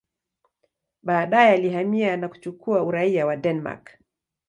[1.03, 3.99] Baadaye alihamia na kuchukua uraia wa Denmark.